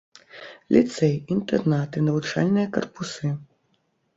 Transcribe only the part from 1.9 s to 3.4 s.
навучальныя карпусы.